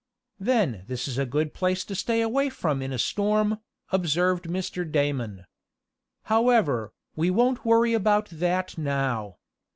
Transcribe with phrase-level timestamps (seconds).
[0.39, 3.59] "Then this is a good place to stay away from in a storm,"
[3.91, 4.83] observed Mr.
[4.91, 5.45] Damon.
[6.23, 9.37] "However, we won't worry about that now.